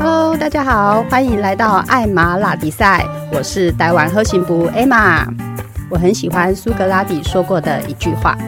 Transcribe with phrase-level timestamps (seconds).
[0.00, 5.26] Hello，大家好，欢迎来到艾玛拉比赛，我是台湾喝行部 Emma。
[5.90, 8.38] 我很喜欢苏格拉底说过的一句话：“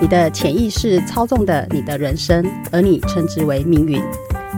[0.00, 2.42] 你的潜意识操纵的你的人生，
[2.72, 4.02] 而你称之为命运。”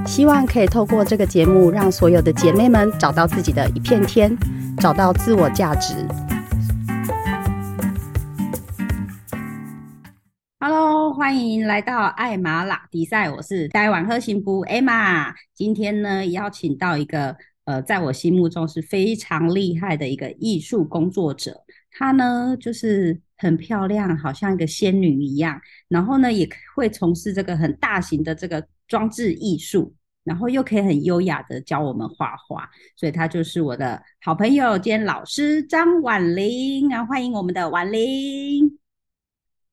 [0.07, 4.31] 希望可以透过这个节目，让所有的姐妹们找到自己的一片天，
[4.79, 5.95] 找到自我价值。
[11.67, 15.35] 来到艾玛拉比赛，我是台湾喝行部 Emma。
[15.53, 21.65] 今天呢，邀请到一个呃，在我心目中是非常厉害的一个艺术工作者。
[21.91, 25.61] 她呢，就是很漂亮，好像一个仙女一样。
[25.89, 32.69] 然后呢，也会从事这个很大型的这个装置艺术，然后又可以很优雅的教我们画画。
[32.95, 38.79] 所以她就是我的好朋友兼老师张婉玲然后，欢迎我们的婉玲。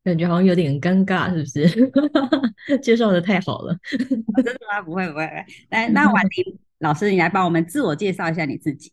[0.04, 2.78] 感觉好像有点尴尬，是不是？
[2.84, 4.82] 介绍的太好了，真的吗？
[4.84, 5.24] 不会不会。
[5.70, 8.92] 来，那婉 婷老师，你来帮我们自我介绍一下你自己。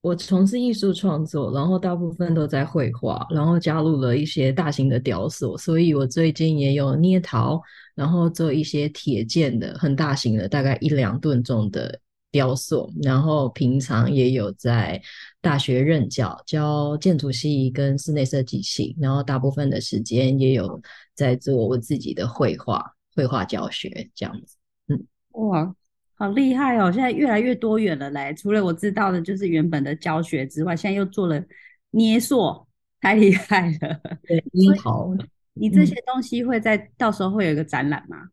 [0.00, 7.58] 我从事艺术创作，然后大部分都在绘画，然后加入了一些大型的雕塑，所以我最近也有捏陶，
[7.94, 11.98] 然后做一些铁件的很大型的，大概一两吨重的
[12.34, 15.00] 雕塑，然后平常也有在
[15.40, 20.82] 大学任教，教建筑系跟室内设计系，然后大部分的时间也有
[21.14, 24.56] 在做我自己的绘画，绘画教学这样子。
[24.88, 25.72] 嗯，哇。
[26.16, 26.92] 好厉害哦！
[26.92, 28.32] 现在越来越多元了嘞。
[28.34, 31.44] 除了我知道的，就是原本的教学之外，现在又做了
[31.90, 32.66] 捏塑，
[33.00, 34.00] 太厉害了。
[34.22, 35.12] 对，樱桃，
[35.54, 38.28] 你这些东西会在到时候会有一个展览吗？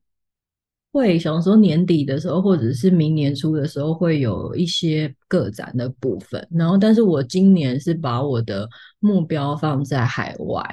[0.92, 6.46] 会，想说年底的时候，或者是明年初的时候，会有一些个展的部分。
[6.52, 8.68] 然后，但是我今年是把我的
[9.00, 10.64] 目标放在海外。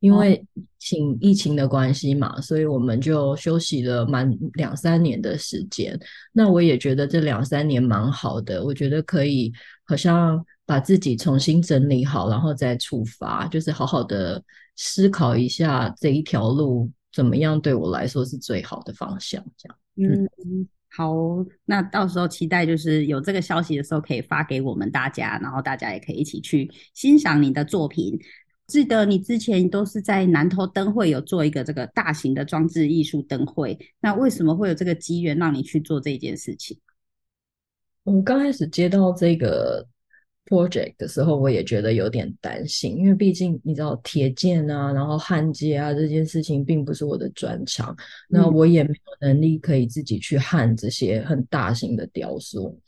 [0.00, 0.44] 因为
[0.80, 5.96] 请疫情的关系嘛，所以我们就休息了满两三年的时间。
[6.32, 9.52] 那我也觉得这两三年蛮好的，我觉得可以
[9.84, 14.42] 好像把自己重新整理好，然后再出发，就是好好的
[14.74, 19.44] 思考一下这一条路怎么样对我来说是最好的方向。
[19.56, 21.14] 这样，嗯，好，
[21.64, 28.18] 那到时候期待就是有这个消息的时候可以发给我们大家，然后大家也可以一起去欣赏你的作品。
[28.68, 36.78] 记得你之前都是在南投灯会有做一个这个大型的装置艺术灯会，那为什么会有这个机缘让你去做这件事情？
[38.04, 39.86] 我刚开始接到这个
[40.46, 47.96] project 的时候，我也觉得有点担心，因为毕竟你知道铁剑啊，然后焊接啊这件事情并不是我的专长，
[48.28, 52.78] 那我也没有能力可以自己去焊这些很大型的雕塑。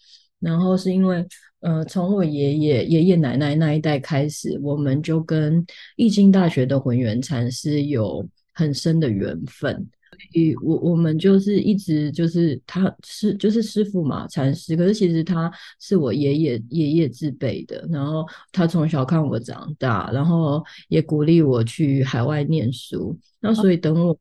[0.41, 1.27] 然后是因为，
[1.61, 5.65] 呃，从我爷爷、爷爷奶奶那一代开始，我们就跟
[5.97, 9.89] 易经大学的混元禅师有很深的缘分。
[10.15, 14.77] 所以我我们就是一直就是他是就是师傅嘛，禅师。
[14.77, 23.19] 可是其实他是我爷爷爷爷自辈的，然后他从小看我长大，然后也鼓励我去海外念书。
[23.41, 24.19] 那所以等我。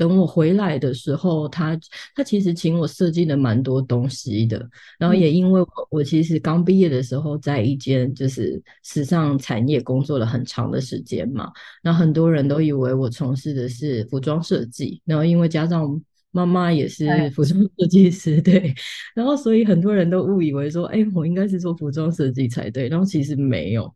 [0.00, 1.78] 等我回来的时候，他
[2.14, 4.66] 他其实请我设计了蛮多东西的，
[4.98, 11.52] 然后也因为我我其实刚毕业的时候在一间就是时尚产业工作了很长的时间嘛，
[11.82, 18.74] 那很多人都以为我从事的是服装设计，然后因为加上妈妈也是服装设计师， 对，
[19.14, 23.94] 然后所以很多人都误以为说，哎，我应该是做服装设计才对，然后其实没有，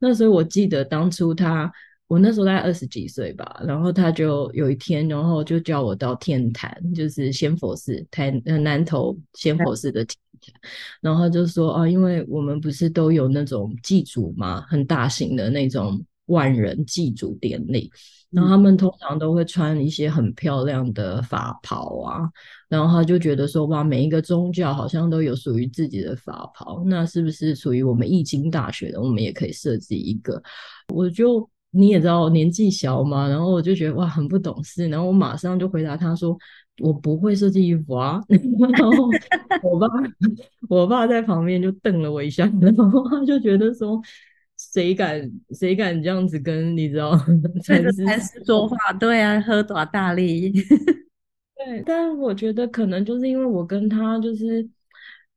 [0.00, 1.72] 那所以我记得当初他。
[2.06, 10.70] 我那时候大概二十几岁吧，然后他就有一天，然后就叫我到天坛，就是仙佛寺台南头仙佛寺的天坛，
[11.00, 17.90] 然后就说啊，因为我们不是都有那种祭祖嘛，很大型的那种万人祭祖典礼，
[18.30, 22.20] 然后他们通常都会穿一些很漂亮的法袍啊，
[22.68, 30.40] 然后他就觉得说哇，每一个宗教好像都有属于自己的法袍，那是不是属于我们易经大学的，我们也可以设计一个？
[30.94, 31.48] 我就。
[31.74, 36.36] 你也知道年纪小嘛，然后我就觉得哇很不懂事，然后我马上就回答他说
[36.78, 39.08] 我不会设计衣服啊， 然后
[39.62, 39.86] 我爸
[40.68, 44.00] 我爸在旁边就瞪了我一下，然后他就觉得说
[44.56, 47.16] 谁敢谁敢这样子跟你知道
[47.64, 50.52] 才是才是说话，对啊，喝多大力，
[51.56, 54.68] 对，但我觉得可能就是因为我跟他就是。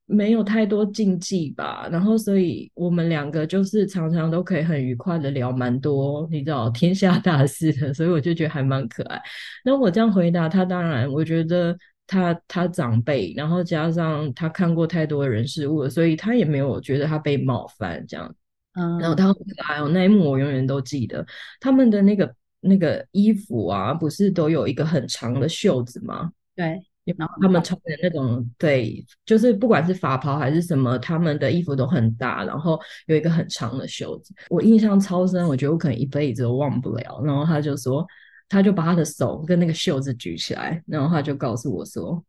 [0.09, 9.21] 没有太多禁忌吧，然后所以我们两个就是常常都可以很愉快的聊蛮多，你知道天下大事的，所以我就觉得还蛮可爱。
[9.65, 11.77] 那我这样回答他，当然我觉得
[12.07, 18.33] 他他长辈，然后加上他看过太多人事物，所以他也没有觉得他被冒犯这样。
[18.79, 21.25] 嗯，然后他还有那一幕我永远都记得，
[21.59, 26.31] 他们的那个那个衣服啊，不是都有一个很长的袖子吗？
[26.55, 26.81] 对。
[27.17, 37.21] 然后他们穿的那种，对，就是不管是法袍还是什么，他们的衣服都很大，然后有一个很长的袖子，我印象超深，我觉得我可能一辈子都忘不了。
[37.23, 38.05] 然后他就说，
[38.49, 42.21] 他就把他的手跟那个袖子举起来，然后他就告诉我说：“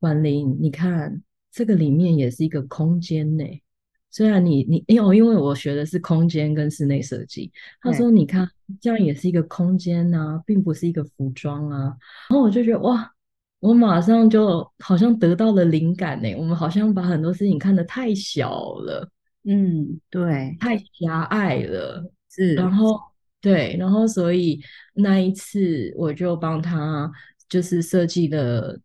[0.00, 1.22] 婉玲，你看
[1.52, 3.44] 这个里面也是一个空间呢。
[4.10, 8.48] 虽然你你因为因为我学的是空间跟室内设计，他说你看
[8.80, 11.96] 这样也是一个空间啊，并不是一个服装啊。
[12.30, 13.10] 然后我就觉得哇。”
[13.64, 19.08] 我马上就好像得到了灵感呢，我们好像把很多事情看得太小了，
[19.44, 23.00] 嗯，对，太狭隘了，是，然后
[23.40, 24.60] 对，然后所以
[24.92, 27.10] 那一次我就帮他
[27.48, 28.78] 就是设计了。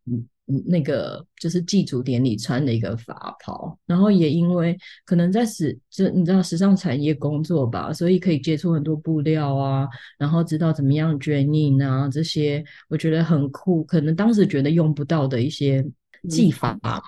[0.66, 4.76] 那个就是祭祖典礼穿的一个法袍，然后也因为
[5.06, 9.88] 可能在时就你知道时尚产业工作吧，所以可以接触很多布料啊，
[10.18, 13.84] 然后知道怎么样卷印啊这些，我觉得很酷。
[13.84, 15.86] 可能当时觉得用不到的一些
[16.28, 17.00] 技法吗？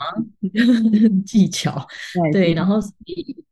[1.25, 1.85] 技巧，
[2.31, 2.79] 对，然后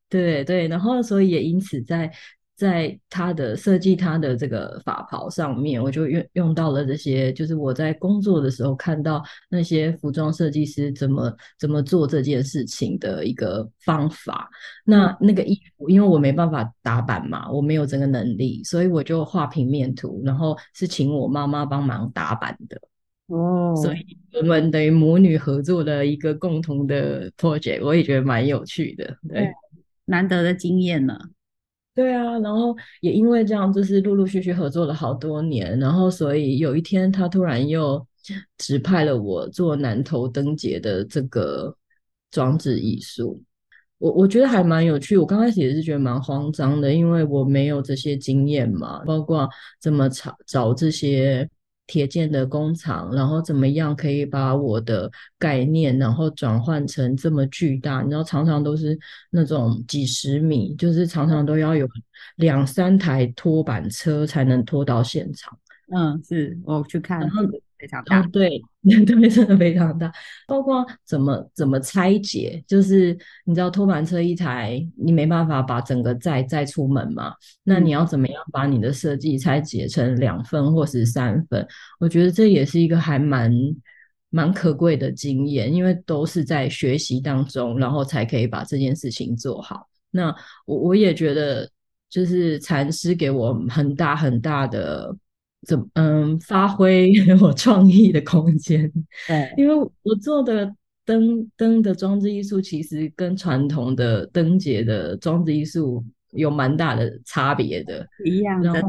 [0.08, 2.12] 对对，然后所以也因此在。
[2.60, 14.50] 在他的设计，他的这个法袍上面，我就用用到了这些，就是我在工作的时候看到那些服装设计师怎么怎么做这件事情的一个方法。
[14.84, 22.78] 那那个衣服，因为我没办法打版嘛，我没有这个能力，所以我就画平面图，然后是请我妈妈帮忙打版的。
[23.28, 29.50] 哦，所以我们等于母女合作的一个共同的 project，我也觉得蛮有趣的，对，
[30.04, 31.18] 难得的经验呢。
[32.00, 38.08] 对啊，然后也因为这样，就是陆陆续续合作了好多年，然后所以有一天他突然又
[38.58, 41.76] 指派了我做南头灯节的这个
[42.32, 43.44] 装置艺术，
[43.98, 45.18] 我我觉得还蛮有趣。
[45.18, 49.50] 我刚开始也是觉得蛮慌张的，因为我没有这些经验嘛，包括
[49.82, 51.50] 怎么找找这些。
[51.90, 58.04] 铁建的工厂，然后怎么样可以把我的概念，然后转换成这么巨大？
[58.04, 58.98] 你知道，常常都是
[59.32, 61.88] 那种几十米，就是常常都要有
[62.36, 65.58] 两三台拖板车才能拖到现场。
[65.92, 67.28] 嗯，是我去看。
[67.80, 70.12] 非常大， 对，对，真的非常大。
[70.46, 77.34] 包括怎么怎么拆解，就是你知道拖板车一台，你没办法把整个载载出门嘛？
[77.64, 81.66] 那你要怎么样把你的设计拆解成两份或是三份？
[82.00, 83.52] 我觉得这也是一个还蛮
[84.30, 89.88] 蛮可贵的经验，因为都是在学习当中，然后才可以把这件事情做好。
[90.12, 90.36] 那
[90.66, 91.70] 我我也觉得，
[92.10, 95.16] 就是禅师给我很大很大的。
[95.68, 97.12] 怎嗯发挥
[97.42, 98.92] 我创意的空间？
[99.28, 100.74] 对，因为我做的
[101.06, 108.08] 灯灯的装置艺术，其实跟传统的灯节的装置艺术有蛮大的差别的。
[108.26, 108.82] 一样的，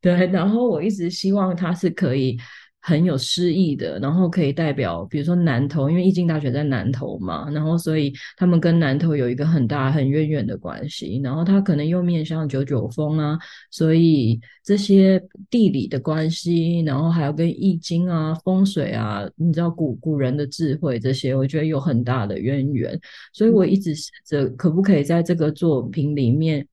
[0.00, 0.26] 对。
[0.26, 2.38] 然后我一直希望它是可以。
[2.84, 13.38] 很有诗意的，然后可以代表，比如说南投，因为易经大学在南投嘛，然后所以他们跟南投有一个很大很渊源的关系，然后他可能又面向九九峰啊，
[13.70, 23.00] 所以这些地理的关系，然后还有跟易经啊、风水啊，你知道古古人的智慧这些，我觉得有很大的渊源，
[23.32, 26.66] 所以我一直试着可不可以在这个作品里面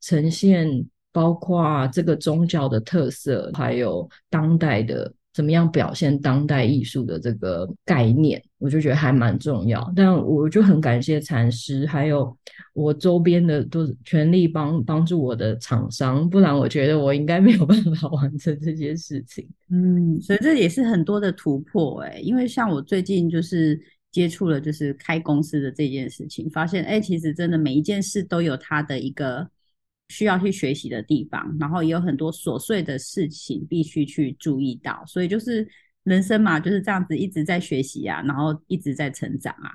[0.00, 5.14] 呈现，包括这个宗教的特色，还有当代的。
[5.32, 9.92] 怎么样表现当代艺术的这个概念，我就觉得还蛮重要。
[9.96, 12.36] 但我就很感谢禅师，还有
[12.74, 19.48] 我周边的都全力帮帮助我的厂商，不然我觉得我应该没有办法 完成这件事情。
[19.70, 29.48] 嗯，所以这也是很多的突破哎，因为像我最近就是接触了就是开公司的这件事情，发现哎，其实真的每一件事都有它的一个。
[30.12, 35.66] 需要去学习的地方，然后也有很多琐碎的事情必须去注意到，所以就是
[36.02, 39.72] 人生嘛，就是这样子一直在学习啊，然后一直在成长啊，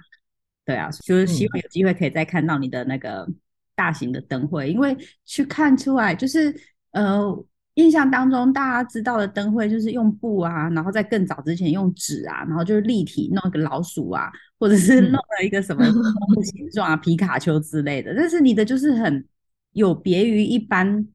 [0.63, 3.27] 对啊，就是希望有机会可以再看到你的那个
[3.73, 6.55] 大型的灯会，因为去看出来，就是
[6.91, 15.83] 呃，印象当中大家知道的灯会就是用布啊，然后在更早之前用纸啊，然后就是立体弄一个老鼠啊，或者是弄了一个什么
[16.45, 19.25] 形状啊，皮卡丘之类的，但是你的就是很。
[19.77, 21.07] 有别于一般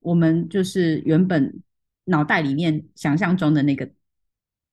[0.00, 1.62] 我们就是原本
[2.06, 3.88] 脑袋里面想象中的那个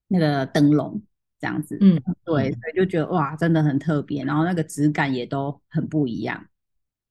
[0.07, 0.99] 那个灯笼
[1.39, 6.43] 这样子，嗯，对，所以就觉得哇，真的很特别，然后那个质感也都很不一样，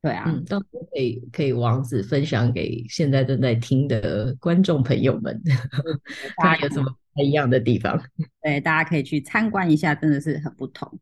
[0.03, 5.41] 对啊，嗯，到时候可以可以王子分享给现在正在听的观众朋友们，
[6.43, 7.97] 大家有什么不一样的地方？
[8.43, 10.99] 对，大家可以去参观一下，真的是很不同。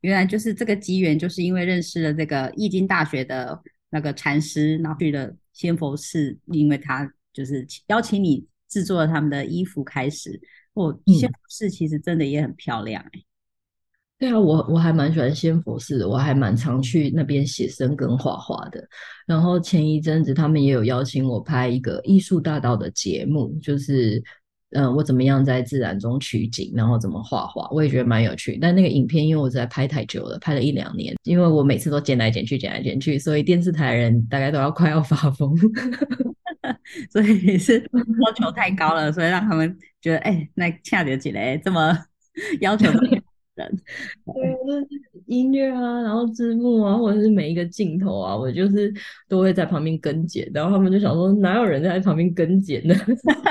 [0.00, 3.62] 原来就是这个机缘，就是因为认识了这个易经大学的。
[3.90, 10.40] 那个禅师，然后去了仙佛寺，因为他就是邀请你制作了他们的衣服开始。
[10.74, 13.22] 哦，仙佛寺其实真的也很漂亮哎。
[14.18, 18.86] 对啊，我我还蛮喜欢仙佛寺的，我还蛮常去那边写生跟画画的。
[19.26, 24.22] 然后前一阵子他们也有邀请我拍一个艺术大道的节目，就是
[24.72, 28.58] 嗯，我怎么样在自然中取景，然后怎么画画，我也觉得蛮有趣。
[28.60, 35.56] 但那个影片因为我在拍太久了，拍了一两年，因为我每次都剪来剪去，剪来剪去，所以电视台人大概都要快要发疯。
[37.10, 37.78] 所以是
[38.26, 41.96] 要求太高了，所以让他们觉得哎，那恰得起来这么
[42.60, 42.90] 要求
[43.68, 44.88] 对，就是
[45.26, 48.92] 音乐啊，然后字幕啊，或者是每一个镜头啊，我就是
[49.28, 52.94] 都会在旁边跟剪，然后他们就想说，哪有人在旁边跟剪呢？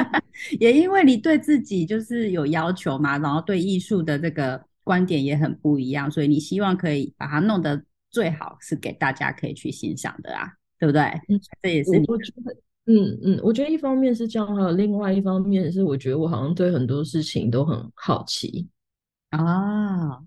[0.59, 10.47] 也因为你对自己就是有要求嘛，然后对艺术的这个观点也很不一样，所以你希望可以把它弄得最好，是给大家可以去欣赏的啊，
[10.79, 11.01] 对不对？
[11.27, 12.05] 嗯，这也是你。
[12.85, 18.67] 嗯嗯，我觉得一方面是这样，还有另外一方面是，我觉得我好像对很多事情都很好奇
[19.29, 20.19] 啊。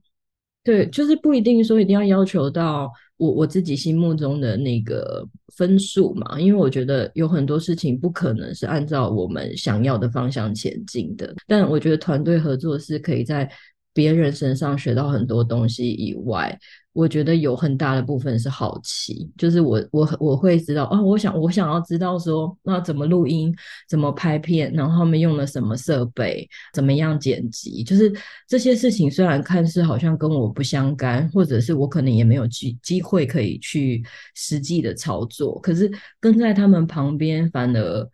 [0.64, 11.34] 对，就是不一定说一定要要求到我我自己心目中的那个分数嘛，因为我觉得有很多事情不可能是按照我们想要的方向前进的。
[11.48, 13.50] 但我觉得团队合作是可以在
[13.92, 16.56] 别人身上学到很多东西以外。
[16.94, 23.54] 我觉得有很大的部分是好奇，就是我我我会知道哦，我想我想要知道说那怎么录音，
[23.88, 28.12] 怎么拍片，然后他们用了什么设备，怎么样剪辑，就是
[28.46, 38.10] 这些事情虽然看似好像跟我不相干，或者是我可能也没有机机会可以去实际的操作，可是跟在他们旁边，反而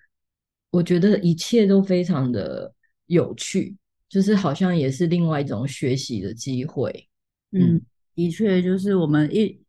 [0.71, 2.73] 我觉得一切都非常的
[3.07, 3.77] 有趣，
[4.09, 7.09] 就是好像也是另外一种学习的机会，
[7.51, 7.83] 嗯。
[8.19, 9.61] 的确，就是我们一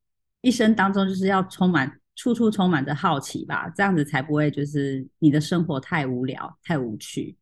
[0.42, 7.38] 一生当中，就是要充满处处充满着好奇吧，这样子才不会就是你的生活太无聊、太无趣。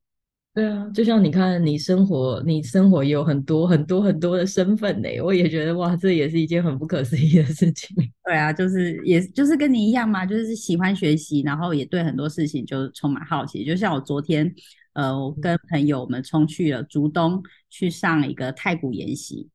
[0.53, 5.07] 对啊，就像你看，你生活，你生活也有很多很多很多的身份呢。
[5.23, 7.95] 我也觉得哇，这也是一件很不可思议的事情。
[8.25, 13.63] 对啊，就是也就是跟你一样嘛，就是喜欢学习，然后也对很多事情就充满好奇。
[13.63, 14.53] 就像我昨天，
[14.91, 19.47] 呃，我跟朋友们冲去了竹东去上一个太古研习。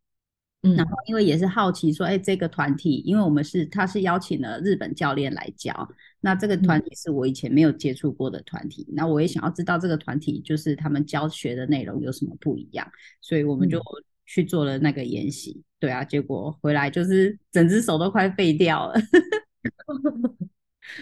[0.62, 5.88] 然后，因为也是好奇说，哎，这个团体，因为我们是他是邀请了日本教练来教，
[6.21, 12.88] 那这个团体是我以前没有接触过的团体，那我也想要知道这个团体就是他们教学的内容有什么不一样，
[13.21, 13.83] 所以我们就
[14.25, 15.61] 去做了那个研习。
[15.81, 18.95] 对啊，结果回来就是整只手都快废掉了。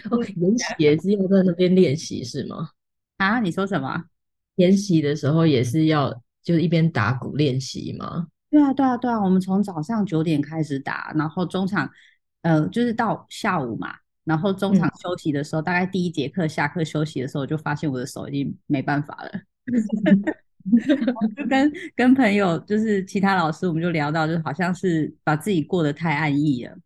[0.09, 2.71] 哦，研习也是要在那边练习是吗？
[3.17, 4.05] 啊，你说什么？
[4.55, 8.25] 研习的时候也是要就是一边打鼓练习吗？
[8.51, 11.89] 对啊，对啊，对啊，我们从早上九点开始打，然后中场，
[12.41, 19.31] 呃，就是到下午嘛，然后中场休息的时候，大概第一节课下课休息的时候，就发现我的手已经没办法了，
[21.37, 26.77] 就跟跟朋友，就是其他老师，我们就聊到，就好像是把自己过得太安逸了，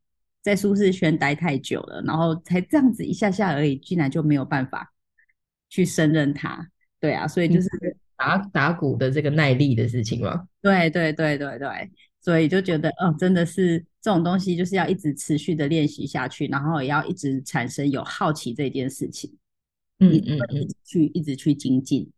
[0.43, 4.93] 在舒适圈待太久了，然后才这样子一下下而已，竟然就没有办法
[5.67, 6.69] 去胜任它。
[6.99, 7.67] 对啊，所以就是。
[8.17, 10.47] 打打鼓的这个耐力的事情吗？
[10.61, 11.91] 对对对对对，
[12.21, 19.31] 所以就觉得哦，真的是这种东西，就是要一直持续的练习下去，然后也要一直产生有好奇这件事情，
[19.99, 22.09] 嗯嗯嗯，去一直去精进，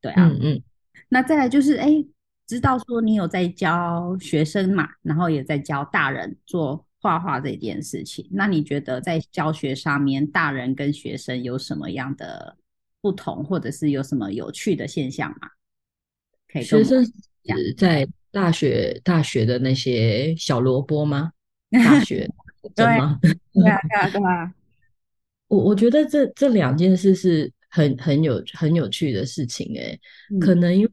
[0.00, 0.62] 对啊，嗯嗯。
[1.08, 2.04] 那再来就是，哎，
[2.46, 12.57] 知道说你有在教学生嘛，然后也在教大人做画画这件事情，那你觉得在教学上面，大人跟学生有什么样的？
[13.00, 15.48] 不同，或者是有什么有趣的现象吗？
[16.50, 17.04] 可以学生
[17.76, 21.30] 在大学大学的那些小萝卜吗？
[21.70, 22.28] 大 学
[22.74, 23.18] 对吗？
[23.22, 23.30] 对
[23.70, 24.52] 啊，对啊， 对啊。
[25.48, 29.98] 我我觉得这这两件事是很很有很有趣的事情哎。
[30.40, 30.90] 可能因为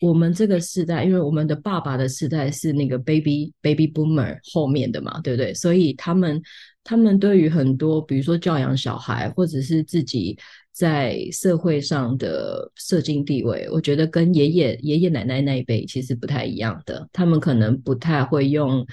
[0.00, 5.54] 我们这个时代，因为我们的爸爸的时代是那个 baby baby boomer 后面的嘛，对不对？
[5.54, 6.42] 所以他们
[6.84, 10.36] 他们对于很多，比如说教养小孩，或者是自己。
[10.76, 17.08] 在社会上的社经地位，我觉得跟爷爷爷爷奶奶那一辈其实不太一样的。
[17.14, 18.86] 他们可能不太会用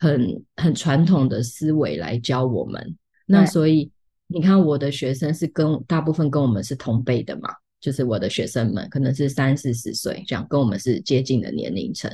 [0.00, 2.96] 很很传统的思维来教我们。
[3.24, 3.88] 那所以
[4.26, 12.10] 你看，我的学生是跟大部分跟我们是同辈的嘛，就是我的学生们可能是三四十岁这样，跟我们是接近的年龄层。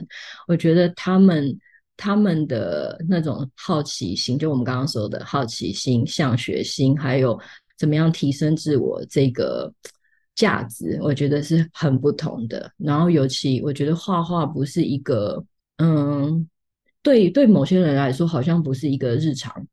[0.46, 1.58] 我觉得他们
[1.96, 7.40] 他们的那种好奇心，就我们刚刚说的好奇心、向学心，还有。
[7.76, 9.72] 怎么样提升自我这个
[10.34, 10.98] 价值？
[11.02, 12.72] 我觉得是很不同的。
[12.76, 15.44] 然后尤其我觉得画画不是一个，
[15.78, 16.48] 嗯，
[17.02, 19.66] 对对某些人来说好像不是一个日常。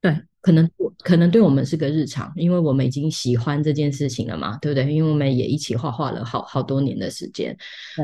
[0.00, 4.92] 对，可能可能对我们是个日常，因为我们已经喜欢这件事情了嘛，对不对？
[4.92, 7.56] 因为我们也一起画画了好好多年的时间，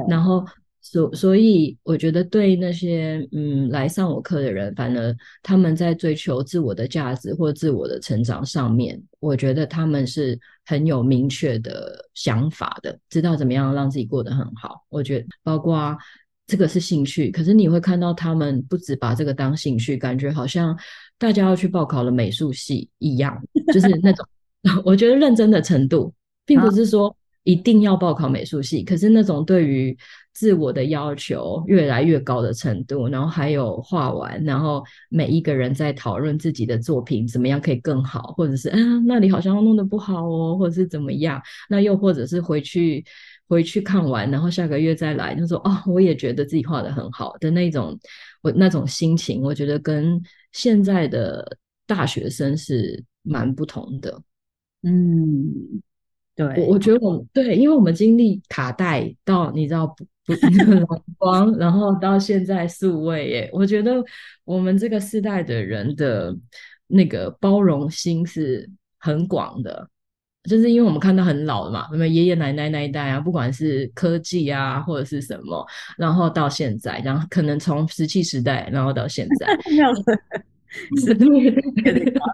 [0.08, 0.44] 然后
[0.82, 14.84] 所所以我觉得对那些嗯来上我课的人，反而他们在追求自我的价值或自我的成长上面，我觉得他们是很有明确的想法的，知道怎么样让自己过得很好。
[14.90, 15.96] 我觉得包括。
[16.44, 20.76] 这个是兴趣，可是你会看到他们不止把这个当兴趣，感觉好像
[21.16, 23.40] 大家要去报考了美术系一样，
[23.72, 24.26] 就是那种
[24.84, 26.12] 我觉得认真的程度，
[26.44, 29.96] 并不是说一定要报考美术系，可是那种对于
[30.32, 43.04] 自我的要求越来越高的程度，然后还有画完，然后每一个人在讨论自己的作品怎么样可以更好，或者是啊那里好像弄得不好哦，或者是怎么样，那又或者是回去。
[43.48, 47.98] 回去看完，然后下个月再来，就说哦，我也觉得自己画的很好的那种，
[48.40, 50.18] 我那种心情，我觉得跟
[50.52, 54.22] 现在的大学生是蛮不同的。
[54.84, 55.52] 嗯，
[56.54, 60.34] 对，我我觉得我对，因为我们经历卡带到你知道不不
[61.18, 64.02] 光，然后到现在数位耶，我觉得
[64.44, 66.36] 我们这个世代的人的
[66.86, 68.68] 那个包容心是
[68.98, 69.88] 很广的。
[70.50, 75.64] 就是因为我们看到很老的嘛，什么爷爷奶奶那一代啊，不管是科技啊或者是什么，
[75.96, 79.46] 然后到现在，然后可能从石器时代，然后到现在，
[81.00, 82.26] 是有点夸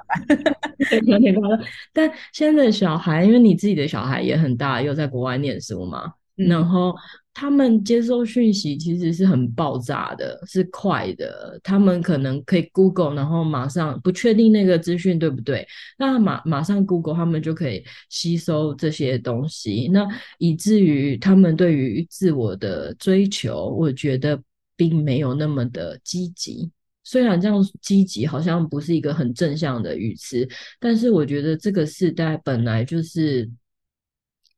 [0.88, 1.60] 张， 有点夸张。
[1.92, 6.94] 但现在的小孩，因为你自己的小孩也很大，又在国外念书嘛，然后。
[7.40, 11.56] 他们接收讯息其实是很爆炸的，是快的。
[11.62, 15.64] 他们可能可以 Google，然后马上不确定那个资讯对不对，
[15.96, 19.88] 那马马上 Google，他们就可以吸收这些东西。
[19.92, 20.04] 那
[20.38, 24.42] 以至于他们对于自我的追求，我觉得
[24.76, 26.68] 并没有那么的积极。
[27.08, 30.46] 虽然这样积极好像不是一个很正向的语词，
[30.78, 33.50] 但是我觉得这个时代本来就是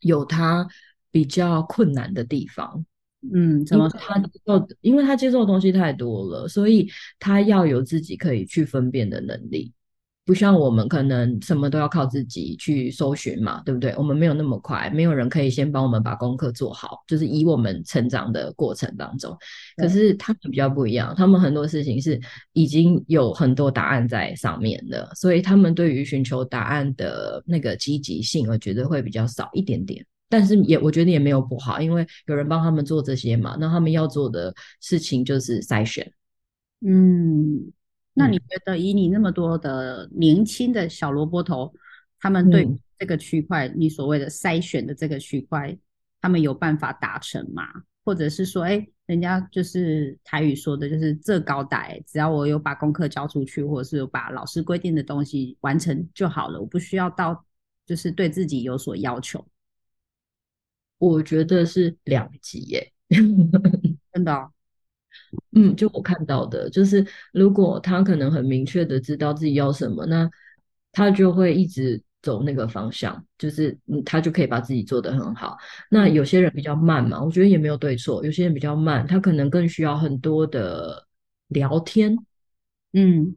[0.01, 0.67] 有它。
[1.13, 2.87] 比较困难的地方，
[3.35, 4.69] 嗯，怎么他接受？
[4.81, 9.73] 因为他接受的东西太多了，所以他要有自己可以去分辨的能力，
[10.31, 13.93] 不像我们可能什么都要靠自己去搜寻嘛，对不对？
[13.97, 19.37] 我们没有那么快，没有人可以先帮我们把功课做好，就是以我们成长的过程当中。
[19.77, 22.21] 可是他们比较不一样，他们很多事情是
[22.53, 30.07] 已经有很多答案在上面的，所以他们对于寻求答案的那个积极性，我觉得会比较少一点点。
[30.29, 33.57] 但是也我觉得也没有不好，因为有人帮他们做这些嘛。
[33.59, 36.09] 那他们要做的事情就是筛选。
[36.87, 37.73] 嗯，
[38.13, 41.73] 那你觉得以你那么多的年轻的小萝卜头，
[42.19, 42.69] 他们对
[42.99, 45.77] 这个区块，你所谓的筛选的这个区块，
[46.21, 47.65] 他们有办法达成吗？
[48.03, 57.45] 或者是说，哎，人家就是台语说的，就是这高带，只要我有把功课交出去，或者是把老师规定的东西完成就好了，我不需要到
[57.87, 59.47] 就是对自己有所要求。
[60.99, 62.93] 我觉得是两级耶，
[64.13, 64.51] 真的，
[65.55, 70.29] 嗯，就我看到的，就是如果他可能很明确的知道自己要什么，那
[70.93, 75.57] 他就会一直走那个方向，就是，他就可以把自己做得很好。
[75.91, 81.07] 那有些人比较慢嘛，我觉得也没有对错，有些人比较慢，他可能更需要很多的
[81.49, 82.17] 聊天，
[82.93, 83.37] 嗯。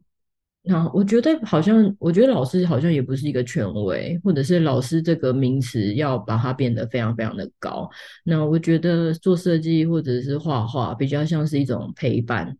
[0.66, 7.86] 那我觉得好像，我觉得老师好像也不是一个权威，或者是老师这个名词要把它变得非常非常的高。
[8.24, 12.56] 那我觉得做设计或者是画画比较像是一种陪伴，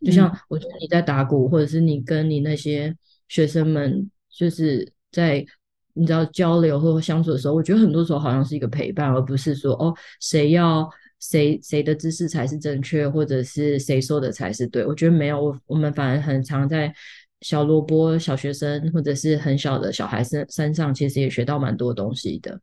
[0.00, 2.96] 就像我觉得你在打鼓，或者是你跟你那些
[3.28, 5.44] 学生们就是在
[5.92, 10.88] 你知道交流或相处的时候，我觉得很多时候好像是一个陪伴，而不是说哦谁要
[11.20, 14.86] 谁谁的知识才是正确，或者是谁说的才是对。
[14.86, 16.90] 我觉得没有，我我们反而很常在。
[17.40, 22.60] 小萝卜、小学生或者是很小的小孩身身上，其实也学到蛮多东西的。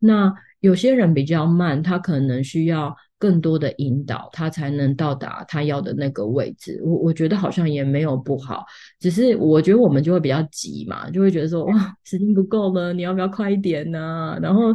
[0.00, 6.80] 那有些人比较慢，他可能需要更多的引导，他才能到达他要的那个位置。
[6.84, 8.64] 我我觉得好像也没有不好，
[8.98, 14.38] 只是我觉得我们就会比较急嘛，就会觉得说哇，时间不够了，你要不要快一点呢？
[14.42, 14.74] 然后，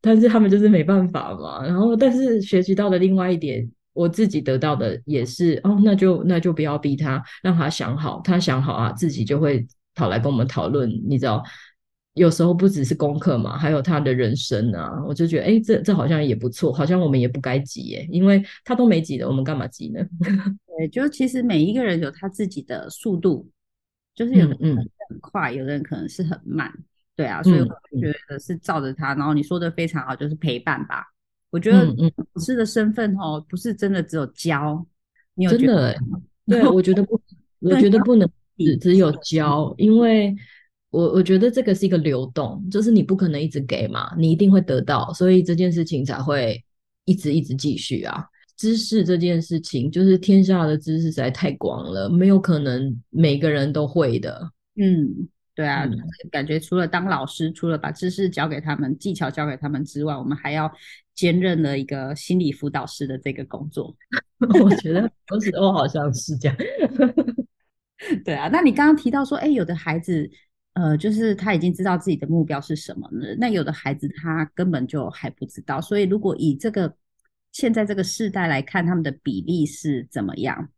[0.00, 1.66] 但是他们就是没办法嘛。
[1.66, 3.70] 然后，但是学习到的另外一点。
[3.92, 10.88] 我自己得到的也是哦，那就那就不要逼他，让他想好，他想好啊，自己就会跑来跟我们讨论。
[11.08, 11.42] 你知道，
[12.14, 15.02] 有时候不只是功课嘛，还有他的人生啊。
[15.06, 20.00] 我就觉得，哎，这这好像也不错，好像我们也不该急耶，因为他都没急的，我们干嘛急呢？
[20.78, 23.50] 对，就其实每一个人有他自己的速度，
[24.14, 26.72] 就是有人很快，有的人可能是很慢，
[27.16, 27.66] 对啊，所以我
[28.00, 29.14] 觉得是照着他。
[29.14, 31.04] 然后你说的非常好，就是陪伴吧。
[31.50, 34.86] 我觉得老师的身份哦，不是真的只有教，
[35.34, 35.96] 你有真的？
[36.46, 37.20] 对， 我觉得不，
[37.60, 40.34] 我觉得不能只只有教，因为
[40.90, 46.64] 我我觉得这个是一个流动，就是你不可能一直给嘛，你一定会得到，所以这件事情才会
[47.04, 48.24] 一直一直继续啊。
[48.56, 54.50] 知识这件事情，就是天下的知识实在太广了，没有可能每个人都会的。
[54.76, 55.88] 嗯，对啊，
[56.30, 60.70] 感觉除了当老师，除了把知识教给他们、技巧教给他们之外，我们还要
[61.20, 63.94] 兼任了一个心理辅导师的这个工作。
[64.64, 66.56] 我觉得有时候好像是这样。
[68.24, 70.26] 对啊，那你刚刚提到说，哎，有的孩子，
[70.72, 75.78] 呃，就是他已经知道自己的目标是什么了，那有的孩子他根本就还不知道。
[75.78, 76.96] 所以，如果以这个
[77.52, 80.70] 现在这个世代来看，他们的比例是怎么样？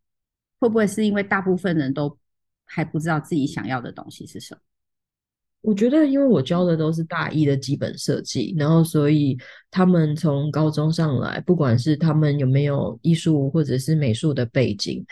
[0.59, 2.17] 会不会是因为大部分人都
[2.65, 4.59] 还不知道自己想要的东西是什么？
[5.63, 9.37] 我觉得，因为我教的都是大一的基本设计，然后所以
[9.71, 15.03] 他们从高中上来，不管是他们有没有艺术或者是美术的背景。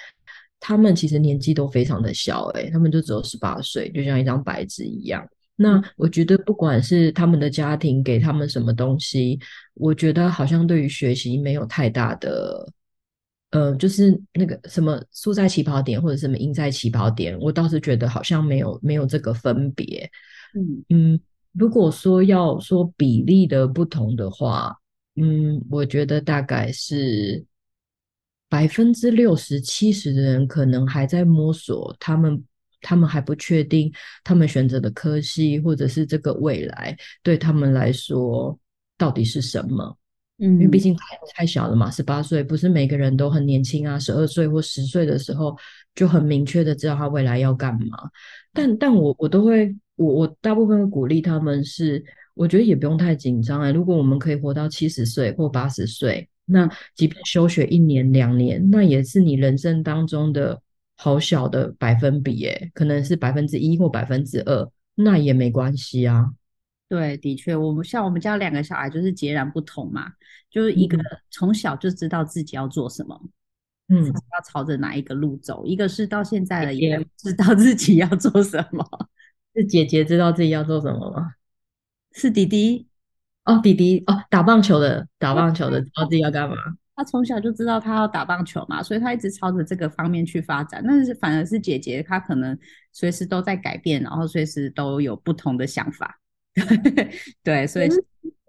[0.60, 5.26] 他们其实年纪都非常的小，诶，他们就只有十八岁，就像一张白纸一样。
[5.56, 9.40] 那我觉得，不管是他们的家庭给他们什么东西，
[9.74, 12.68] 我觉得好像对于学习没有太大的，
[13.52, 20.10] 呃，就是那个什么输在起跑点或者什么赢在起跑点，我倒是觉得好像没有没有这个分别。
[20.56, 21.20] 嗯嗯，
[21.54, 24.76] 如果说要说比例的不同的话，
[25.16, 27.46] 嗯，我觉得大概是。
[28.52, 32.44] 百分之六十七十的人可能还在摸索，他们
[32.82, 33.90] 他们还不确定
[34.26, 38.60] 他们选择的科系或者是这个未来对他们来说
[38.98, 39.98] 到底是什么。
[40.42, 41.04] 嗯，因为毕竟太
[41.36, 45.56] 太小了嘛，十八岁不是每个人都很年轻啊，十二岁或十岁的时候
[45.96, 48.10] 就很明确的知道他未来要干嘛。
[48.52, 56.28] 但但我我都会我我大部分会鼓励他们是，我觉得也不用太紧张哎，如果我们可以活到七十岁或八十岁。
[56.44, 60.60] 那即便休学一年两年，那也是你人生当中的
[60.98, 66.30] 好小的百分比，诶，可能是百分之一或百分之二，那也没关系啊。
[66.92, 70.12] 对，的确，我们像我们家两个小孩就是截然不同嘛，
[70.50, 70.98] 就是一个
[71.30, 73.18] 从小就知道自己要做什么，
[73.88, 78.86] 嗯，要朝着哪一个路走；一个是到现在了也不知道自己要做什么。
[79.56, 81.36] 是姐姐知道自己要做什么吗？
[82.12, 82.90] 是弟弟。
[83.46, 86.58] 哦，弟弟哦，打棒球的，打棒球的，知道自己要干嘛？
[86.94, 90.84] 他从小就知道他要打棒球嘛，所以他一直朝着这个方面去发展。
[90.86, 92.58] 但是反而是姐姐，她可能
[92.92, 96.20] 随时都在改变，然后随时都有不同的想法。
[97.44, 97.90] 对，所以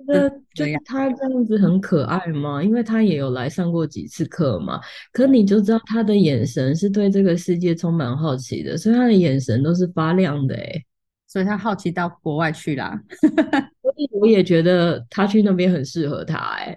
[0.06, 4.80] 那就他这样子很可爱嘛，因为他也有来上过几次课嘛。
[5.12, 10.84] 可你就知道他的眼神是对这个世界充满好奇的，所以他的眼神都是发亮的哎。
[11.28, 13.00] 所以他好奇到国外去啦。
[14.20, 16.74] 我也觉得他去那边很适合他，哎，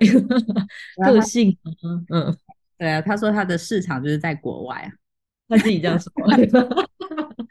[1.05, 1.57] 个性，
[2.09, 2.33] 嗯，
[2.77, 4.91] 对啊，他说他的市场就是在国外啊，
[5.49, 6.11] 他自己这样说，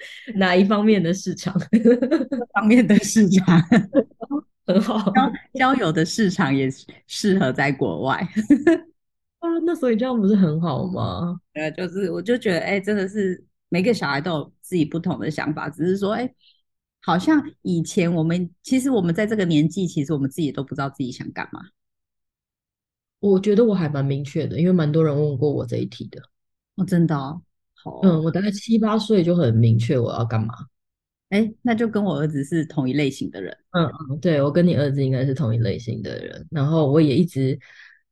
[0.37, 1.55] 哪一方面的市场？
[2.55, 3.61] 方面的市场
[4.67, 5.13] 很好，
[5.55, 6.69] 交友的市场也
[7.07, 8.17] 适合在国外
[9.39, 11.41] 啊，那所以这样不是很好吗？
[11.53, 16.35] 呃，就是我就觉得，哎，真的是每个小孩都有自己不同的想法，只是说，哎。
[17.07, 21.61] 好像以前我们其实我们在这个年纪，其实我们自己都不知道自己想干嘛。
[23.21, 26.23] 我觉得我还蛮明确的，因为蛮多人问过我这一题的。
[26.77, 27.43] 哦，真的哦。
[27.85, 30.55] 好，嗯，我大概七八岁就很明确我要干嘛。
[31.29, 33.57] 哎，那就跟我儿子是同一类型的人。
[33.71, 36.47] 嗯嗯，对我跟你儿子应该是同一类型的人。
[36.51, 37.59] 然后我也一直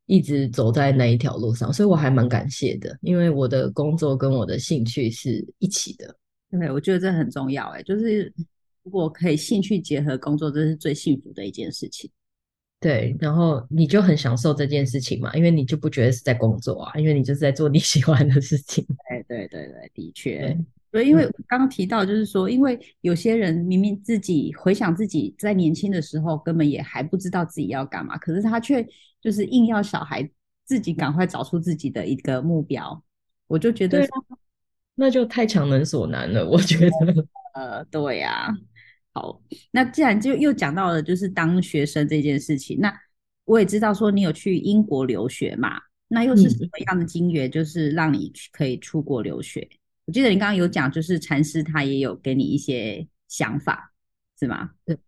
[0.07, 6.15] 一直走在那一条路上，所以我还蛮感谢的，因为我的工作跟我的兴趣是一起的。
[6.51, 7.67] 对，我觉得这很重要。
[7.71, 8.33] 哎，就是。
[8.85, 12.11] 如果可以兴趣结合工作，这是最幸福的一件事情。
[12.81, 18.85] 对，然后你就很享受这件事情嘛，因为你就不觉得是在工作啊，因为你就是在做你喜欢的事情。
[19.37, 20.59] 对对对对，的确。
[20.90, 28.87] 对，因为刚刚提到，就是说，因为有些人明明自己回想自己在年轻的时候，根本也还不知道自己要干嘛，可是他却
[29.21, 30.29] 就是硬要小孩
[30.64, 33.03] 自己赶快找出自己的一个目标。
[33.47, 34.07] 我就觉得，
[34.95, 36.47] 那就太强人所难了。
[36.47, 38.55] 我觉得， 呃，对呀。
[39.14, 42.95] 好，那既然就又讲到了就是当学生这件事情，那
[43.45, 45.81] 我也知道说你有去英国留学嘛，
[46.12, 49.66] 那又是什么样的经缘，就是让你可以出国留学？
[50.05, 53.92] 我记得你刚刚有讲，就是禅师他也有给你一些想法，
[54.38, 54.70] 是吗？
[54.85, 54.98] 对，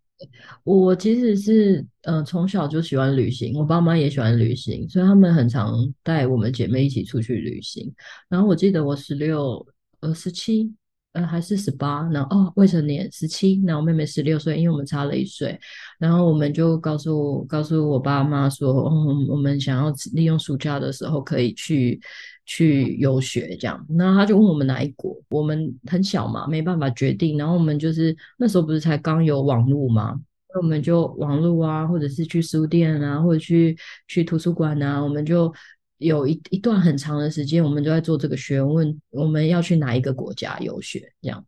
[0.62, 7.92] 我其实是呃从小就喜欢旅行，我爸妈也喜欢旅行，所以他们很常带我们姐妹一起出去旅行。
[8.28, 9.66] 然后我记得我十六
[10.00, 10.74] 呃十七。
[11.14, 15.56] 呃，还是十八，然后哦，未成年十七，然后妹妹十六岁，因为我们差了一岁，
[15.96, 22.00] 然后我们就告诉告诉我爸妈说，嗯，我们想要利用暑假的时候可以去
[22.46, 23.86] 去游学这样。
[23.88, 27.38] 那他就问我们哪一国，我们很小嘛，没办法决定。
[27.38, 30.20] 然后我们就是那时候不是才刚有网络吗？
[30.52, 33.76] 那我们就网络啊，或者是去书店啊，或者去
[34.08, 35.54] 去图书馆啊，我们就。
[35.98, 41.42] 有一一段很长的时间，我们都在做这个学问，我们要去哪一个国家游学这样。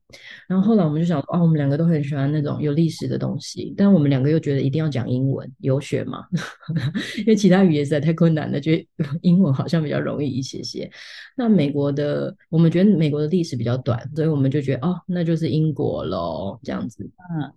[0.46, 6.24] 然后后来我们就想，哦，我们两个都很喜欢那种有历史的东西，但我们两个又觉得一定要讲英文游学嘛，
[7.18, 8.86] 因为其他语言实在太困难了，觉得
[9.22, 10.90] 英文好像比较容易一些些。
[11.36, 17.02] 那美国的，我们觉得美国的历史比较短，所以我们就觉得，哦，那就是英国喽，这样子。
[17.04, 17.52] 嗯，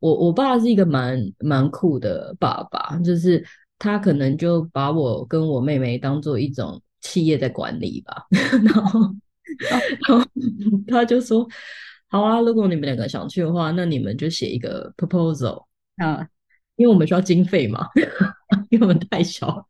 [0.00, 3.44] 我我爸是一个蛮蛮酷的爸爸，就是。
[3.80, 8.26] 他可能就把我跟我妹妹当做一种企业在管理吧，
[8.62, 9.00] 然后，
[10.06, 10.24] 然后
[10.86, 11.48] 他就说
[12.08, 15.64] ：“好啊，如果你们两个想去的话，那你们就写一个 proposal
[15.96, 16.28] 啊，
[16.76, 17.88] 因为我们需要经费嘛，
[18.68, 19.66] 因为我们太小。”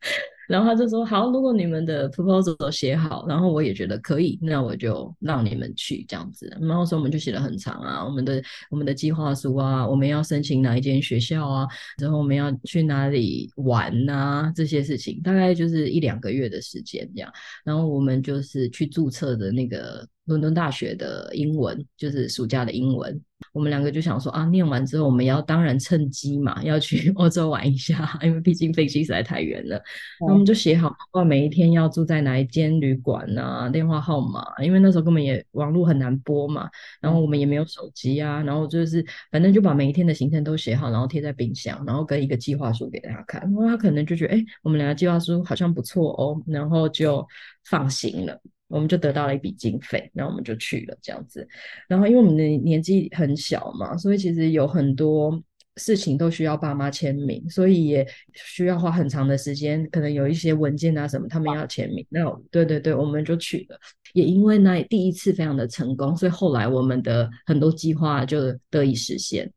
[0.50, 17.32] 然后他就说：“好，如果你们的 proposal 都写好，然后我也觉得可以，那我就让你们去这样子。”然后说我们就写了很长啊，我们的我们的计划书啊，我们要申请哪一间学校啊，然后我们要去哪里玩啊，这些事情大概就是一两个月的时间这样。
[17.64, 23.20] 然后我们就是去注册的那个伦敦大学的英文，就是暑假的英文。
[23.54, 29.82] 我们两个就想说啊，念完之后我们要当然趁机嘛，要去 欧洲玩一下，因为毕竟飞机实在太远了。
[30.20, 36.68] 那我们就写好，哇每一天要住在哪一间旅馆啊，电话号码，因为那时候根本也网络很难拨嘛，
[37.00, 47.26] 然后我们也没有手机啊，然后就是反正就把每一天的行程都写好，然后贴在冰箱，然后跟一个计划书给他看，然后他可能就觉得哎，我们两个计划书好像不错哦，然后就
[47.64, 48.38] 放行了。
[48.70, 51.46] 我们就得到了一笔经费，然后我们就去了这样子。
[51.88, 55.42] 然后因为我们的年纪很小嘛，所以其实有很多
[55.76, 62.06] 事情都需要爸妈签名，所以也需要花很长的时间，可能有一些文件啊什么，他们要签名。
[62.08, 63.78] 那对对对，我们就去了。
[64.12, 69.50] 也因为那第一次非常的成功，所以后来我们的很多计划就得以实现。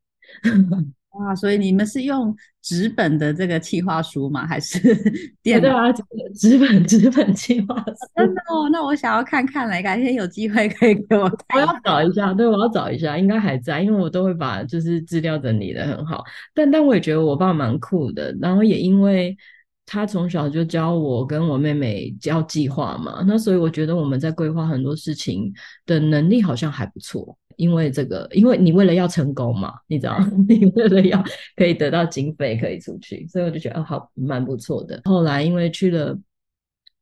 [1.14, 4.48] 哇，所以你们是用纸本的这个计划书吗？
[4.48, 4.80] 还是
[5.42, 5.92] 电脑？
[6.36, 7.94] 纸本纸本计划书。
[8.16, 11.62] 真的哦，那我想要看看来，改天有机会可以给我 看。
[11.62, 16.24] 我要找一下，对，我要找一下，应该还在，因为我都会把就是资料整理的很好。
[16.54, 19.38] 但但我也觉得我爸蛮酷的，然后也因为
[19.86, 25.54] 他从小就教我跟我妹妹教计划嘛，那所以我觉得我们在规划很多事情
[25.86, 27.38] 的能力好像还不错。
[27.58, 31.24] 因为这个，因为你为了要成功嘛，你知道， 你为了要
[31.56, 35.02] 可以得到经费，可以出去，所以我就觉得哦，好，蛮不错的。
[35.06, 36.18] 后来因为去了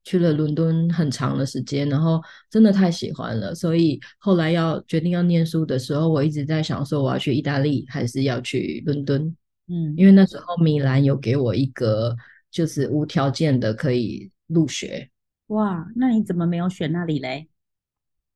[0.03, 9.35] 去了伦敦很长的时间，然后真的太喜欢了，所以后来要决定要念书的时候，我一直在想说，我要去意大利还是要去伦敦？
[9.67, 12.15] 嗯，因为那时候米兰有给我一个
[12.49, 15.07] 就是无条件的可以入学。
[15.47, 17.47] 哇，那你怎么没有选那里嘞？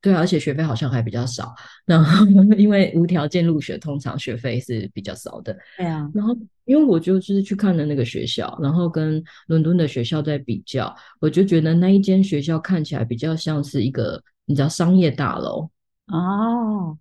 [0.05, 1.51] 对，而且学费好像还比较少。
[1.83, 2.23] 然后
[2.55, 5.57] 因为无条件入学，通常学费是比较少的。
[5.77, 6.07] 对啊。
[6.13, 15.67] 然后因为我就是去看了那个学校，然后跟伦敦的学校在比较，我就觉得那一间学校看起来比较像是一个你知道商业大楼。
[16.05, 16.95] 哦。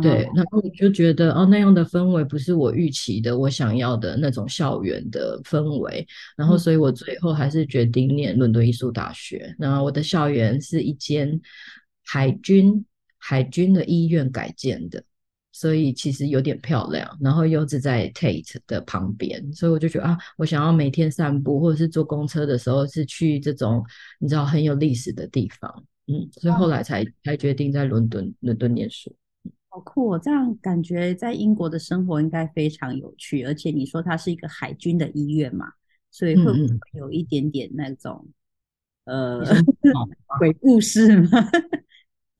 [0.00, 6.06] 对，然后我就觉得哦，那样的氛围不是我预期的，我想要的那种校园的氛围。
[6.36, 9.52] 然后，所以我最后还是决定念伦敦艺术大学。
[9.58, 11.40] 然后我的校园是一间。
[12.12, 12.84] 海军
[13.18, 15.00] 海军的医院改建的，
[15.52, 17.16] 所以其实有点漂亮。
[17.20, 23.84] 然后又是在 Tate 的旁边，所以我就觉得啊，我想要每天散步或者是坐公车的时候，是去这种
[24.18, 25.84] 你知道很有历史的地方。
[26.08, 29.14] 嗯，所以后来才才决定在伦敦伦敦念书。
[29.68, 30.14] 好酷！
[30.14, 30.18] 哦！
[30.18, 33.44] 这样感觉在英国的生活应该非常有趣。
[33.44, 35.66] 而且你说它是一个海军的医院嘛，
[36.10, 38.26] 所以会不会有一点点那种
[39.04, 39.44] 呃
[40.40, 41.28] 鬼故事吗？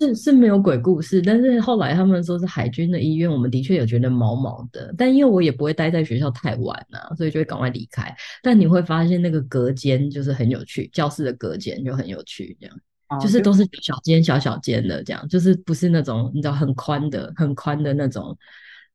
[0.00, 4.94] 是是没有鬼故事，但是后来他们说是海军的医院，我们的确有觉得毛毛的。
[4.96, 8.14] 但因为我也不会待在学校太晚啊，所以就会赶快离开。
[8.42, 18.36] 但你会发现那个隔间就是很有趣，教室的隔间就很有趣，这样就是都是小间小小间的，这样就是不是那种你知道很宽的很宽的那种。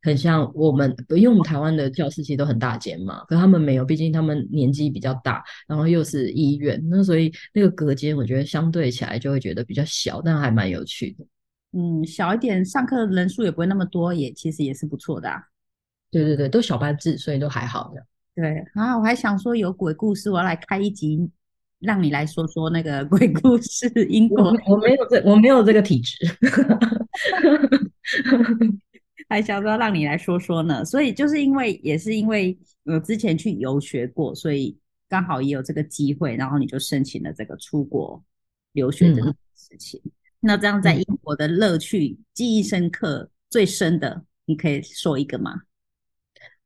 [0.05, 11.25] 很像我们，因为我们台湾的教室其实都很大间嘛，可他们没有，毕竟他们年纪比较大，然后又是医院，那所以那个隔间我觉得相对起来就会觉得比较小，但还蛮有趣的。
[11.71, 15.41] 嗯，小一点，上课人数也不会那么多，也其实也是不错的啊。
[16.11, 18.05] 对对对，都小班制，所以都还好的。
[18.35, 21.19] 对啊，我还想说有鬼故事，我要来开一集，
[21.79, 23.89] 让你来说说那个 鬼故事。
[24.07, 26.15] 英国，我没有这，我没有这个体质。
[29.27, 34.77] 还想说让你来说说呢，所以就是因为也是因为我之前去游学过，所以
[35.09, 38.23] 刚好也有这个机会，然后你就申请了这个出国
[38.73, 39.21] 留学的
[39.55, 40.01] 事情。
[40.39, 45.61] 那这样在英国的乐趣、记忆深刻最深的，你可以说一个吗？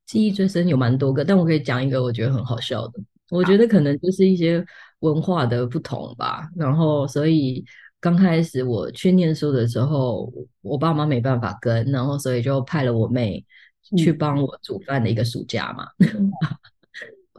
[0.05, 2.99] 记忆最深有蛮多个，但我可以讲一个我觉得很好笑的。
[3.29, 4.65] 我觉得可能就是一些
[4.99, 6.49] 文化的不同吧。
[6.55, 7.63] 然后，所以
[7.99, 10.31] 刚开始我去念书的时候，
[10.61, 13.45] 我爸妈没办法跟，然后所以就派了我妹
[13.97, 15.87] 去帮我煮饭的一个暑假嘛。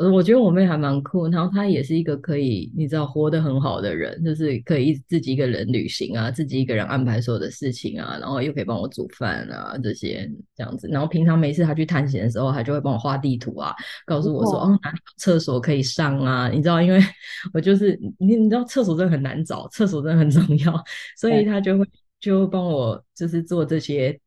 [0.08, 10.88] 我觉得我妹还蛮酷，然后她也是一个可以你知道活得很好的人，就是可以自己一个人旅行啊，自己一个人安排所有的事情啊，然后又可以帮我煮饭啊这些这样子。
[10.88, 13.74] 然后平常每次她去探险的时候，她就会帮我画地图啊，
[14.06, 16.98] 告诉我说哦哪里有厕所可以上啊，你知道，因为
[17.52, 20.82] 我就是你你知道厕所真的很难找，厕所真的很重要，
[21.18, 21.84] 所以她就会
[22.20, 24.18] 就帮我就是做这些。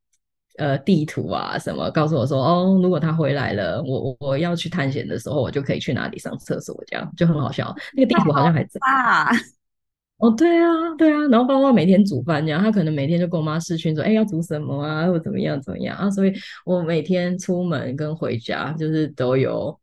[0.57, 7.75] 呃，地图啊，什么告诉我说，哦，如果他回来了，我我要去探险的时候，我就可以去哪里上厕所，这样就很好笑。
[7.95, 9.31] 那个地图好像还在啊。
[10.17, 11.21] 哦，对啊，对啊。
[11.27, 16.07] 然后包括每天煮饭这样，他可能每天就跟我妈视讯说，哎，要煮什么啊，或怎么样怎么样啊。
[16.11, 16.31] 所以
[16.65, 19.75] 我每天出门跟回家，就是都有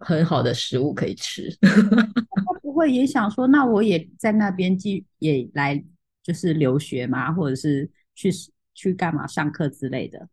[0.00, 1.48] 很好的食物可以吃。
[1.62, 5.82] 他不会也想说，那我也在那边继也来
[6.22, 8.30] 就是留学嘛，或者是去。
[8.74, 10.28] 去干嘛上课之类的？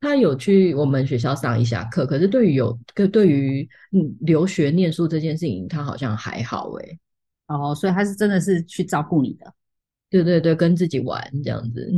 [0.00, 6.98] 他有去我们学校上一下课，可是对于有个对于嗯留学念书这件事情，他好像还好哎。
[7.46, 9.54] 哦，所以他是真的是去照顾你的。
[10.10, 11.90] 对对对，跟自己玩这样子，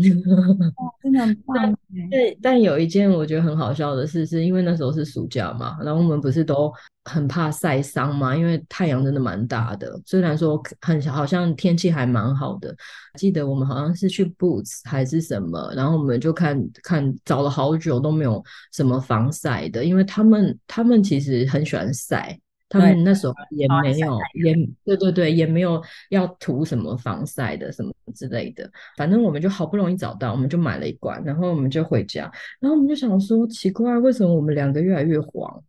[1.03, 1.77] 真的很棒。
[2.11, 6.72] 对，但有一件我觉得很好笑的事，是因为那时候是暑假嘛，然后我们不是都
[7.05, 10.01] 很怕晒伤嘛，因为太阳真的蛮大的。
[10.07, 12.75] 虽然说很好像天气还蛮好的，
[13.19, 22.38] 记得我们好像是去 Boots 还是什么，然后我们就看看找了好久都没有什么防晒的，因为他们他们其实很喜欢晒。
[22.67, 24.53] 他们那时候也没有，也
[24.85, 28.69] 对对对，也没有要涂什么防晒的什么之类的。
[28.97, 32.23] 反正我们就好不容易找到，我们就买了一罐，然后我们就回家。
[32.59, 35.62] 然后我们就想说，奇怪，为什么我们两个越来越黄？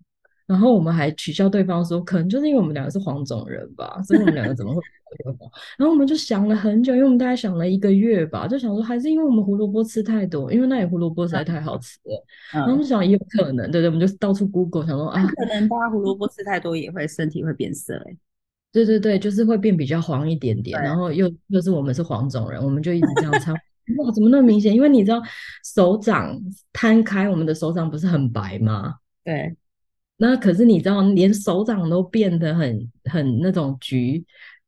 [0.48, 4.82] 然后我们还取笑对方说，可能就是因为我们两个是黄种人吧，所以我们两个怎么会
[5.38, 5.50] 黄？
[5.78, 12.26] 然后我们就想了很久，因为我们大概想了一个月吧，就想说还是因为我们胡萝卜吃太多，因为那里胡萝卜实在太好吃了。
[12.52, 18.18] 然后我们想也有可能，对对，我们就到处 Google 想说啊，可能大家胡萝卜吃太多也会身体会变色哎。
[18.72, 24.76] 对对对，就是会变比较黄一点点，然后又又是我们是黄种人，我们就一直这样 猜，哇，怎么那么明显？
[24.76, 25.22] 因为你知道
[25.64, 26.38] 手掌
[26.74, 28.96] 摊开，我们的手掌不是很白吗？
[29.24, 29.56] 对。
[30.18, 34.24] 那可是你知道，连手掌都变得很很那种橘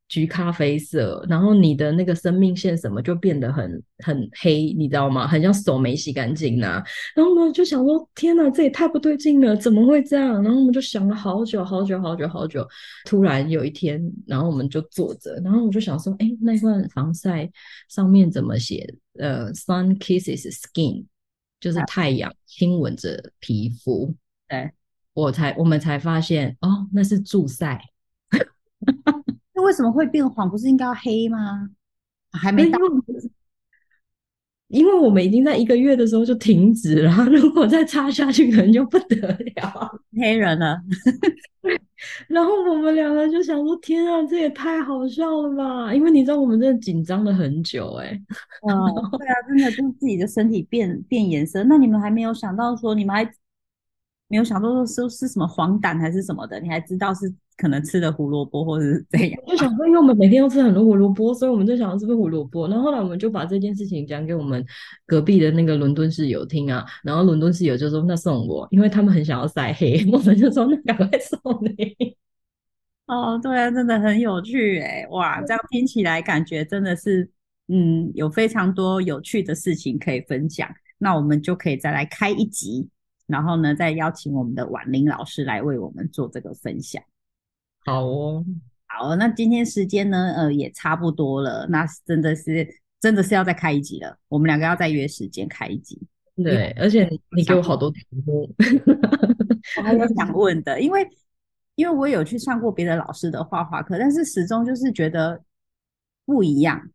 [0.09, 5.27] 橘咖啡色，然后你的那个生命线什么就变得很很黑，你知道吗？
[5.27, 6.83] 很像手没洗干净呐。
[7.15, 10.41] 然后我们就想说，天哪，这也太不对劲了，怎么会这样？
[10.43, 12.67] 然后我们就想了好久好久好久好久。
[13.05, 17.49] 突然有一天，然后我们就坐着，然后我就想说，哎，那罐防晒
[17.89, 18.93] 上面怎么写？
[19.19, 21.05] 呃，sun kisses skin，
[21.59, 24.13] 就是太阳亲吻着皮肤。
[24.49, 24.71] 对。
[25.17, 27.81] 我才我们才发现哦，那是助塞。
[29.55, 30.47] 那为什么会变黄？
[30.47, 31.67] 不是应该要黑吗？
[32.33, 32.77] 还没到，
[34.67, 37.11] 因为我们已经在一个月的时候就停止了。
[37.33, 39.15] 如果再插下去，可能就不得
[39.55, 40.79] 了，黑人了。
[42.29, 45.91] 然后我们两个就想说：天啊，这也太好笑了吧！
[45.95, 48.21] 因为你知道，我们真的紧张了很久，哎。
[48.61, 51.63] 哦，对啊，真的就是自己的身体变变颜色。
[51.63, 53.27] 那你们还没有想到说，你们还。
[54.27, 59.41] 没有想说是是什么黄疸还是什么的，你还知道是可能吃的胡萝卜或者是这样。
[59.47, 62.67] 就想说，因为我们每天都吃很多胡萝卜，所以我们就想是不是胡萝卜。
[62.67, 64.65] 然后后来我们就把这件事情讲给我们
[65.05, 72.17] 隔壁的那个伦敦室友听啊，然后伦敦室友就说那送我，因为他们很想要晒黑，我们就说那赶快送你。
[73.05, 77.29] 哦，对啊，真的很有趣哎，哇，这样听起来感觉真的是
[77.69, 80.69] 嗯，有非常多有趣的事情可以分享。
[80.97, 82.89] 那我们就可以再来开一集。
[83.27, 87.03] 然后呢，再邀请我们的婉玲老师来为我们做这个分享。
[87.85, 88.45] 好哦，
[88.85, 91.67] 好，那今天时间呢，呃，也差不多了。
[91.67, 92.67] 那真的是，
[92.99, 94.17] 真的是要再开一集了。
[94.29, 96.01] 我们两个要再约时间开一集。
[96.35, 98.49] 对，而且你给我好多题目，
[99.77, 101.05] 我还有想问的，因为
[101.75, 105.43] 因为我有去上过别的老师的画画课，但是始终就是觉得
[106.25, 106.89] 不一样。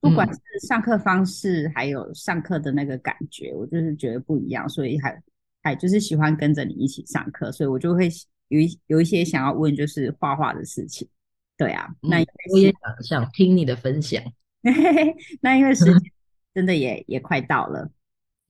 [0.00, 5.22] 不管是上课方式，还有上课的那个感觉，我就是觉得不一样，所以还。
[5.62, 8.08] 哎，就是喜欢跟着你一起上课，所以我就会
[8.48, 11.08] 有一有一些想要问，就是画画的事情。
[11.56, 12.18] 对啊，那
[12.52, 14.22] 我也想想听你的分享。
[15.40, 15.94] 那因为时间
[16.54, 17.90] 真的也也快到了，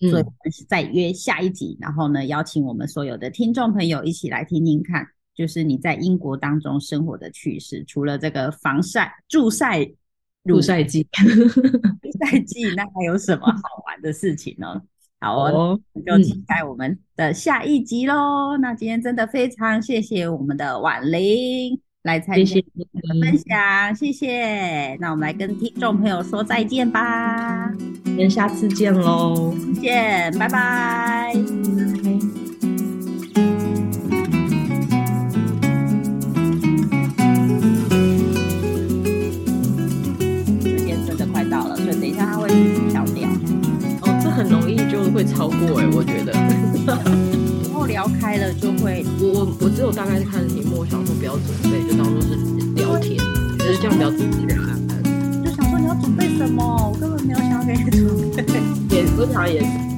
[0.00, 9.86] 所以我们是再约下一集，然后呢，邀请我们所有的听众朋友一起来听听看，就是你在英国当中生活的趣事，除了这个防晒、助晒
[10.42, 11.48] 入赛季，入
[12.12, 14.82] 赛季那还有什么好玩的事情呢？
[15.22, 18.56] 好哦，就期待我们的下一集喽。
[18.58, 22.54] 那今天真的非常谢谢我们的婉玲来参加
[23.20, 24.96] 分享，谢谢。
[24.96, 27.72] 那我们来跟听众朋友说再见吧，
[28.04, 31.32] 我们下次见喽，见，拜拜。
[44.52, 46.32] 容易就会超过哎，我觉得。
[47.64, 52.36] 然后聊开了就会，我我我只有大概看题目，想说不要准备，就当做是
[52.76, 53.16] 聊天，
[53.58, 54.58] 就是这样比较自然。
[55.42, 58.60] 就想说你要准备什么，我根本没有想要给你准备。
[58.94, 59.91] 也通常也是。